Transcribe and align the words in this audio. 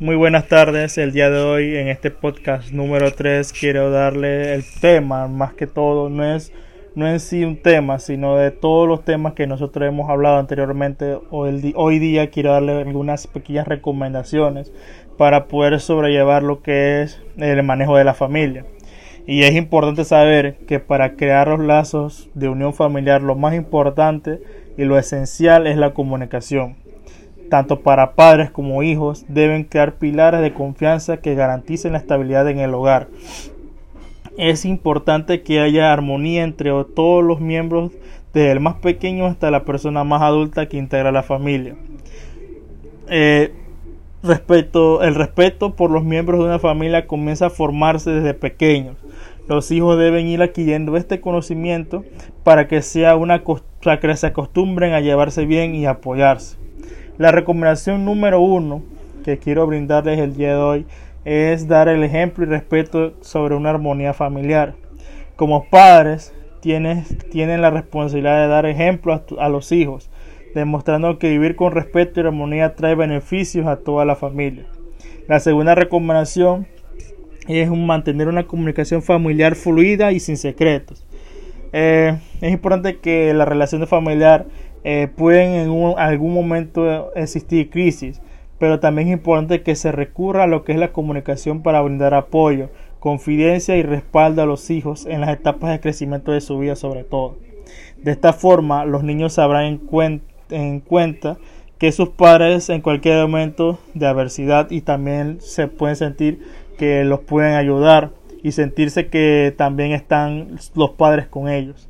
Muy 0.00 0.16
buenas 0.16 0.48
tardes. 0.48 0.96
El 0.96 1.12
día 1.12 1.28
de 1.28 1.42
hoy 1.42 1.76
en 1.76 1.88
este 1.88 2.10
podcast 2.10 2.72
número 2.72 3.12
3 3.12 3.52
quiero 3.52 3.90
darle 3.90 4.54
el 4.54 4.64
tema, 4.80 5.28
más 5.28 5.52
que 5.52 5.66
todo, 5.66 6.08
no 6.08 6.24
es 6.24 6.54
no 6.94 7.06
en 7.06 7.20
sí 7.20 7.44
un 7.44 7.58
tema, 7.58 7.98
sino 7.98 8.38
de 8.38 8.50
todos 8.50 8.88
los 8.88 9.04
temas 9.04 9.34
que 9.34 9.46
nosotros 9.46 9.86
hemos 9.86 10.08
hablado 10.08 10.38
anteriormente. 10.38 11.18
Hoy, 11.28 11.74
hoy 11.76 11.98
día 11.98 12.30
quiero 12.30 12.52
darle 12.52 12.80
algunas 12.80 13.26
pequeñas 13.26 13.68
recomendaciones 13.68 14.72
para 15.18 15.48
poder 15.48 15.78
sobrellevar 15.80 16.44
lo 16.44 16.62
que 16.62 17.02
es 17.02 17.20
el 17.36 17.62
manejo 17.62 17.94
de 17.98 18.04
la 18.04 18.14
familia. 18.14 18.64
Y 19.26 19.42
es 19.42 19.54
importante 19.54 20.04
saber 20.04 20.56
que 20.66 20.80
para 20.80 21.12
crear 21.16 21.48
los 21.48 21.60
lazos 21.60 22.30
de 22.32 22.48
unión 22.48 22.72
familiar 22.72 23.20
lo 23.20 23.34
más 23.34 23.54
importante 23.54 24.40
y 24.78 24.84
lo 24.84 24.96
esencial 24.96 25.66
es 25.66 25.76
la 25.76 25.92
comunicación 25.92 26.76
tanto 27.50 27.80
para 27.80 28.14
padres 28.14 28.50
como 28.50 28.82
hijos, 28.82 29.26
deben 29.28 29.64
crear 29.64 29.96
pilares 29.96 30.40
de 30.40 30.54
confianza 30.54 31.18
que 31.18 31.34
garanticen 31.34 31.92
la 31.92 31.98
estabilidad 31.98 32.48
en 32.48 32.60
el 32.60 32.72
hogar. 32.72 33.08
Es 34.38 34.64
importante 34.64 35.42
que 35.42 35.60
haya 35.60 35.92
armonía 35.92 36.44
entre 36.44 36.70
todos 36.94 37.22
los 37.22 37.40
miembros, 37.40 37.92
desde 38.32 38.52
el 38.52 38.60
más 38.60 38.76
pequeño 38.76 39.26
hasta 39.26 39.50
la 39.50 39.64
persona 39.64 40.04
más 40.04 40.22
adulta 40.22 40.66
que 40.66 40.78
integra 40.78 41.12
la 41.12 41.22
familia. 41.22 41.74
Eh, 43.08 43.52
el 44.22 45.14
respeto 45.14 45.74
por 45.74 45.90
los 45.90 46.04
miembros 46.04 46.40
de 46.40 46.46
una 46.46 46.58
familia 46.58 47.06
comienza 47.06 47.46
a 47.46 47.50
formarse 47.50 48.10
desde 48.10 48.34
pequeños. 48.34 48.96
Los 49.48 49.70
hijos 49.72 49.98
deben 49.98 50.26
ir 50.28 50.42
adquiriendo 50.42 50.96
este 50.96 51.20
conocimiento 51.20 52.04
para 52.44 52.68
que 52.68 52.82
sea 52.82 53.16
una 53.16 53.42
para 53.82 53.98
que 53.98 54.16
se 54.16 54.28
acostumbren 54.28 54.92
a 54.92 55.00
llevarse 55.00 55.44
bien 55.44 55.74
y 55.74 55.86
apoyarse. 55.86 56.56
La 57.20 57.32
recomendación 57.32 58.06
número 58.06 58.40
uno 58.40 58.82
que 59.26 59.36
quiero 59.36 59.66
brindarles 59.66 60.18
el 60.18 60.34
día 60.34 60.54
de 60.54 60.62
hoy 60.62 60.86
es 61.26 61.68
dar 61.68 61.90
el 61.90 62.02
ejemplo 62.02 62.44
y 62.44 62.48
respeto 62.48 63.12
sobre 63.20 63.54
una 63.54 63.68
armonía 63.68 64.14
familiar. 64.14 64.72
Como 65.36 65.66
padres 65.66 66.32
tienen, 66.62 67.04
tienen 67.30 67.60
la 67.60 67.68
responsabilidad 67.68 68.40
de 68.40 68.48
dar 68.48 68.64
ejemplo 68.64 69.22
a, 69.38 69.48
los 69.50 69.70
hijos, 69.70 70.08
demostrando 70.54 71.18
que 71.18 71.28
vivir 71.28 71.56
con 71.56 71.72
respeto 71.72 72.20
y 72.20 72.24
armonía 72.24 72.74
trae 72.74 72.94
beneficios 72.94 73.66
a 73.66 73.76
toda 73.76 74.06
la 74.06 74.16
familia. 74.16 74.64
La 75.28 75.40
segunda 75.40 75.74
recomendación 75.74 76.66
es 77.46 77.70
mantener 77.70 78.28
una 78.28 78.46
comunicación 78.46 79.02
familiar 79.02 79.56
fluida 79.56 80.10
y 80.12 80.20
sin 80.20 80.38
secretos. 80.38 81.04
Eh, 81.74 82.18
es 82.40 82.50
importante 82.50 82.96
que 82.96 83.34
la 83.34 83.44
relación 83.44 83.86
familiar 83.86 84.46
eh, 84.84 85.08
pueden 85.14 85.54
en 85.54 85.94
algún 85.98 86.32
momento 86.32 87.14
existir 87.14 87.70
crisis, 87.70 88.20
pero 88.58 88.80
también 88.80 89.08
es 89.08 89.14
importante 89.14 89.62
que 89.62 89.74
se 89.74 89.92
recurra 89.92 90.44
a 90.44 90.46
lo 90.46 90.64
que 90.64 90.72
es 90.72 90.78
la 90.78 90.92
comunicación 90.92 91.62
para 91.62 91.80
brindar 91.82 92.14
apoyo, 92.14 92.70
confidencia 92.98 93.76
y 93.76 93.82
respaldo 93.82 94.42
a 94.42 94.46
los 94.46 94.70
hijos 94.70 95.06
en 95.06 95.20
las 95.20 95.30
etapas 95.30 95.70
de 95.70 95.80
crecimiento 95.80 96.32
de 96.32 96.40
su 96.40 96.58
vida 96.58 96.76
sobre 96.76 97.04
todo. 97.04 97.38
De 97.98 98.10
esta 98.10 98.32
forma, 98.32 98.84
los 98.84 99.04
niños 99.04 99.34
sabrán 99.34 99.80
en, 99.90 100.22
en 100.50 100.80
cuenta 100.80 101.38
que 101.78 101.92
sus 101.92 102.10
padres 102.10 102.68
en 102.68 102.82
cualquier 102.82 103.22
momento 103.22 103.78
de 103.94 104.06
adversidad 104.06 104.70
y 104.70 104.82
también 104.82 105.38
se 105.40 105.66
pueden 105.66 105.96
sentir 105.96 106.42
que 106.78 107.04
los 107.04 107.20
pueden 107.20 107.54
ayudar 107.54 108.10
y 108.42 108.52
sentirse 108.52 109.08
que 109.08 109.54
también 109.56 109.92
están 109.92 110.58
los 110.74 110.90
padres 110.90 111.26
con 111.26 111.48
ellos. 111.48 111.89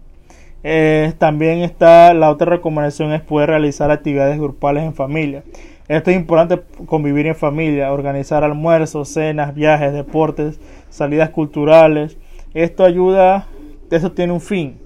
Eh, 0.62 1.14
también 1.18 1.60
está 1.60 2.12
la 2.12 2.30
otra 2.30 2.50
recomendación 2.50 3.12
es 3.12 3.22
poder 3.22 3.48
realizar 3.50 3.90
actividades 3.90 4.38
grupales 4.38 4.84
en 4.84 4.94
familia. 4.94 5.42
Esto 5.88 6.10
es 6.10 6.16
importante 6.16 6.62
convivir 6.86 7.26
en 7.26 7.34
familia, 7.34 7.92
organizar 7.92 8.44
almuerzos, 8.44 9.08
cenas, 9.08 9.54
viajes, 9.54 9.92
deportes, 9.92 10.60
salidas 10.88 11.30
culturales. 11.30 12.16
Esto 12.54 12.84
ayuda, 12.84 13.46
eso 13.90 14.12
tiene 14.12 14.32
un 14.32 14.40
fin 14.40 14.78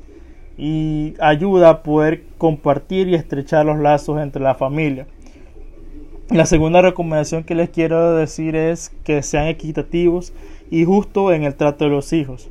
y 0.57 1.15
ayuda 1.19 1.71
a 1.71 1.83
poder 1.83 2.23
compartir 2.39 3.09
y 3.09 3.17
estrechar 3.17 3.67
los 3.67 3.79
lazos 3.79 4.21
entre 4.21 4.43
la 4.43 4.55
familia. 4.55 5.07
La 6.31 6.47
segunda 6.47 6.81
recomendación 6.81 7.45
que 7.45 7.55
les 7.55 7.69
quiero 7.69 8.17
decir 8.17 8.57
es 8.57 8.91
que 9.05 9.23
sean 9.23 9.47
equitativos 9.47 10.33
y 10.71 10.85
justos 10.85 11.35
en 11.35 11.45
el 11.45 11.55
trato 11.55 11.85
de 11.85 11.91
los 11.91 12.13
hijos. 12.13 12.49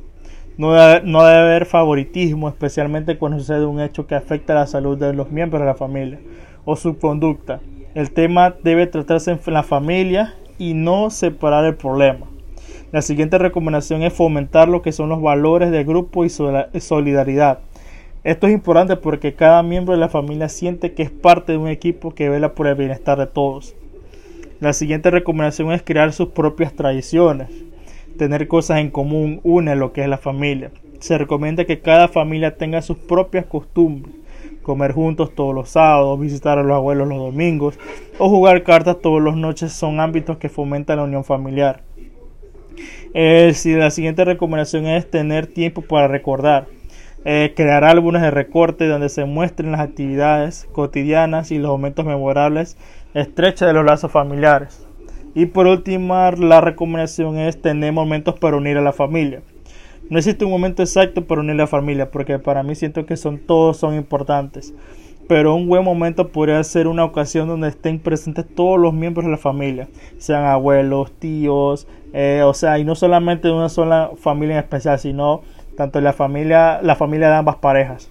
No 0.56 0.72
debe, 0.72 1.36
haber 1.36 1.66
favoritismo, 1.66 2.48
especialmente 2.48 3.18
cuando 3.18 3.40
sucede 3.40 3.66
un 3.66 3.80
hecho 3.80 4.06
que 4.06 4.14
afecta 4.14 4.54
la 4.54 4.68
salud 4.68 4.96
de 4.96 5.12
los 5.12 5.32
miembros 5.32 5.60
de 5.60 5.66
la 5.66 5.74
familia 5.74 6.20
o 6.64 6.76
su 6.76 6.96
conducta. 6.98 7.60
El 7.96 8.12
tema 8.12 8.54
debe 8.62 8.86
tratarse 8.86 9.32
en 9.32 9.40
la 9.52 9.64
familia 9.64 10.34
y 10.56 10.74
no 10.74 11.10
separar 11.10 11.64
el 11.64 11.74
problema. 11.74 12.26
La 12.92 13.02
siguiente 13.02 13.36
recomendación 13.36 14.04
es 14.04 14.12
fomentar 14.12 14.68
lo 14.68 14.80
que 14.80 14.92
son 14.92 15.08
los 15.08 15.20
valores 15.20 15.72
de 15.72 15.82
grupo 15.82 16.24
y 16.24 16.30
solidaridad. 16.30 17.58
Esto 18.22 18.46
es 18.46 18.52
importante 18.52 18.94
porque 18.94 19.34
cada 19.34 19.64
miembro 19.64 19.94
de 19.94 20.00
la 20.00 20.08
familia 20.08 20.48
siente 20.48 20.94
que 20.94 21.02
es 21.02 21.10
parte 21.10 21.50
de 21.50 21.58
un 21.58 21.66
equipo 21.66 22.14
que 22.14 22.28
vela 22.28 22.54
por 22.54 22.68
el 22.68 22.76
bienestar 22.76 23.18
de 23.18 23.26
todos. 23.26 23.74
La 24.60 24.72
siguiente 24.72 25.10
recomendación 25.10 25.72
es 25.72 25.82
crear 25.82 26.12
sus 26.12 26.28
propias 26.28 26.72
tradiciones 26.74 27.50
tener 28.16 28.48
cosas 28.48 28.78
en 28.78 28.90
común 28.90 29.40
une 29.42 29.74
lo 29.76 29.92
que 29.92 30.02
es 30.02 30.08
la 30.08 30.18
familia. 30.18 30.70
Se 31.00 31.18
recomienda 31.18 31.64
que 31.64 31.80
cada 31.80 32.08
familia 32.08 32.56
tenga 32.56 32.82
sus 32.82 32.96
propias 32.96 33.46
costumbres, 33.46 34.14
comer 34.62 34.92
juntos 34.92 35.34
todos 35.34 35.54
los 35.54 35.68
sábados, 35.70 36.18
visitar 36.18 36.58
a 36.58 36.62
los 36.62 36.74
abuelos 36.74 37.08
los 37.08 37.18
domingos 37.18 37.78
o 38.18 38.28
jugar 38.28 38.62
cartas 38.62 38.98
todas 39.00 39.22
las 39.22 39.36
noches 39.36 39.72
son 39.72 40.00
ámbitos 40.00 40.38
que 40.38 40.48
fomentan 40.48 40.96
la 40.96 41.04
unión 41.04 41.24
familiar. 41.24 41.82
Eh, 43.12 43.52
si 43.54 43.74
la 43.74 43.90
siguiente 43.90 44.24
recomendación 44.24 44.86
es 44.86 45.08
tener 45.08 45.46
tiempo 45.46 45.82
para 45.82 46.08
recordar. 46.08 46.66
Eh, 47.26 47.54
crear 47.56 47.84
álbumes 47.84 48.20
de 48.20 48.30
recorte 48.30 48.86
donde 48.86 49.08
se 49.08 49.24
muestren 49.24 49.72
las 49.72 49.80
actividades 49.80 50.68
cotidianas 50.72 51.52
y 51.52 51.58
los 51.58 51.70
momentos 51.70 52.04
memorables 52.04 52.76
estrechas 53.14 53.66
de 53.66 53.72
los 53.72 53.84
lazos 53.84 54.12
familiares. 54.12 54.86
Y 55.34 55.46
por 55.46 55.66
último, 55.66 56.14
la 56.38 56.60
recomendación 56.60 57.38
es 57.38 57.60
tener 57.60 57.92
momentos 57.92 58.38
para 58.38 58.56
unir 58.56 58.76
a 58.76 58.82
la 58.82 58.92
familia. 58.92 59.42
No 60.08 60.18
existe 60.18 60.44
un 60.44 60.50
momento 60.50 60.82
exacto 60.82 61.26
para 61.26 61.40
unir 61.40 61.54
a 61.54 61.64
la 61.64 61.66
familia, 61.66 62.10
porque 62.10 62.38
para 62.38 62.62
mí 62.62 62.74
siento 62.74 63.04
que 63.06 63.16
son 63.16 63.38
todos 63.38 63.78
son 63.78 63.94
importantes. 63.94 64.74
Pero 65.26 65.54
un 65.54 65.66
buen 65.66 65.82
momento 65.82 66.28
podría 66.28 66.62
ser 66.62 66.86
una 66.86 67.04
ocasión 67.04 67.48
donde 67.48 67.68
estén 67.68 67.98
presentes 67.98 68.44
todos 68.54 68.78
los 68.78 68.92
miembros 68.92 69.24
de 69.24 69.30
la 69.30 69.38
familia, 69.38 69.88
sean 70.18 70.44
abuelos, 70.44 71.12
tíos, 71.18 71.88
eh, 72.12 72.42
o 72.44 72.52
sea, 72.52 72.78
y 72.78 72.84
no 72.84 72.94
solamente 72.94 73.50
una 73.50 73.70
sola 73.70 74.10
familia 74.16 74.56
en 74.56 74.62
especial, 74.62 74.98
sino 74.98 75.40
tanto 75.76 76.00
la 76.02 76.12
familia, 76.12 76.80
la 76.82 76.94
familia 76.94 77.28
de 77.28 77.36
ambas 77.36 77.56
parejas. 77.56 78.10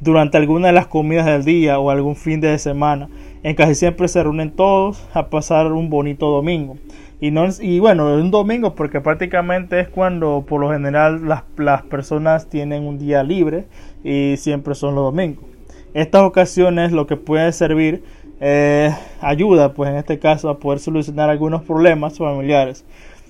Durante 0.00 0.38
alguna 0.38 0.68
de 0.68 0.72
las 0.72 0.86
comidas 0.86 1.26
del 1.26 1.44
día 1.44 1.78
o 1.80 1.90
algún 1.90 2.14
fin 2.14 2.40
de 2.40 2.56
semana, 2.58 3.08
en 3.42 3.56
casi 3.56 3.74
siempre 3.74 4.08
se 4.08 4.22
reúnen 4.22 4.50
todos 4.52 5.04
a 5.14 5.28
pasar 5.28 5.72
un 5.72 5.90
bonito 5.90 6.30
domingo. 6.30 6.76
Y, 7.20 7.30
no, 7.30 7.46
y 7.60 7.78
bueno, 7.78 8.14
un 8.14 8.30
domingo 8.30 8.74
porque 8.74 9.00
prácticamente 9.00 9.78
es 9.78 9.88
cuando 9.88 10.44
por 10.46 10.60
lo 10.60 10.72
general 10.72 11.22
las, 11.56 11.82
personas 11.84 12.48
tienen 12.48 12.84
un 12.84 12.98
día 12.98 13.22
libre 13.22 13.66
y 14.02 14.34
siempre 14.38 14.74
son 14.74 14.96
los 14.96 15.04
domingos. 15.04 15.44
Estas 15.94 16.22
ocasiones 16.22 16.90
lo 16.90 17.06
que 17.06 17.16
puede 17.16 17.52
servir 17.52 18.02
eh, 18.40 18.90
ayuda, 19.20 19.72
pues 19.72 19.90
en 19.90 19.96
este 19.96 20.18
caso, 20.18 20.48
a 20.48 20.58
poder 20.58 20.80
solucionar 20.80 21.30
algunos 21.30 21.62
problemas 21.62 22.18
familiares. 22.18 22.84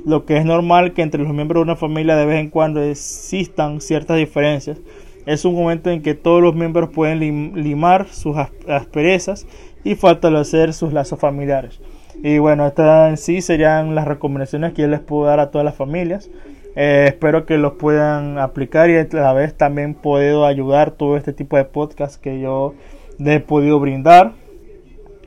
Lo 0.06 0.24
que 0.24 0.38
es 0.38 0.44
normal 0.44 0.94
que 0.94 1.02
entre 1.02 1.22
los 1.22 1.34
miembros 1.34 1.60
de 1.60 1.64
una 1.64 1.76
familia 1.76 2.16
de 2.16 2.24
vez 2.24 2.40
en 2.40 2.48
cuando 2.48 2.82
existan 2.82 3.80
ciertas 3.82 4.16
diferencias. 4.16 4.78
Es 5.26 5.44
un 5.44 5.54
momento 5.54 5.90
en 5.90 6.02
que 6.02 6.14
todos 6.14 6.42
los 6.42 6.54
miembros 6.54 6.88
pueden 6.90 7.20
limar 7.54 8.08
sus 8.08 8.36
asperezas 8.66 9.46
y 9.84 9.94
fortalecer 9.94 10.72
sus 10.72 10.92
lazos 10.92 11.18
familiares. 11.18 11.80
Y 12.22 12.38
bueno, 12.38 12.66
estas 12.66 13.10
en 13.10 13.16
sí 13.16 13.40
serían 13.40 13.94
las 13.94 14.06
recomendaciones 14.06 14.72
que 14.72 14.82
yo 14.82 14.88
les 14.88 15.00
puedo 15.00 15.26
dar 15.26 15.40
a 15.40 15.50
todas 15.50 15.64
las 15.64 15.74
familias. 15.74 16.30
Eh, 16.76 17.06
espero 17.08 17.44
que 17.44 17.58
los 17.58 17.74
puedan 17.74 18.38
aplicar 18.38 18.88
y 18.90 18.96
a 18.96 19.06
la 19.10 19.32
vez 19.32 19.56
también 19.56 19.94
puedo 19.94 20.46
ayudar 20.46 20.92
todo 20.92 21.16
este 21.16 21.32
tipo 21.32 21.56
de 21.56 21.64
podcast 21.64 22.20
que 22.20 22.40
yo 22.40 22.74
les 23.18 23.36
he 23.36 23.40
podido 23.40 23.80
brindar. 23.80 24.32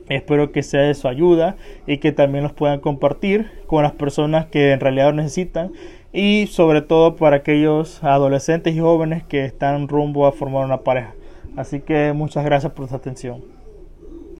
Espero 0.08 0.52
que 0.52 0.62
sea 0.62 0.82
de 0.82 0.94
su 0.94 1.08
ayuda 1.08 1.56
y 1.86 1.98
que 1.98 2.12
también 2.12 2.44
los 2.44 2.52
puedan 2.52 2.80
compartir 2.80 3.50
con 3.66 3.82
las 3.82 3.92
personas 3.92 4.46
que 4.46 4.72
en 4.72 4.80
realidad 4.80 5.06
lo 5.06 5.14
necesitan 5.14 5.72
y 6.12 6.46
sobre 6.46 6.80
todo 6.80 7.16
para 7.16 7.36
aquellos 7.36 8.02
adolescentes 8.04 8.74
y 8.74 8.80
jóvenes 8.80 9.24
que 9.24 9.44
están 9.44 9.88
rumbo 9.88 10.26
a 10.26 10.32
formar 10.32 10.64
una 10.64 10.78
pareja. 10.78 11.14
Así 11.56 11.80
que 11.80 12.12
muchas 12.12 12.44
gracias 12.44 12.72
por 12.72 12.88
su 12.88 12.94
atención. 12.94 13.55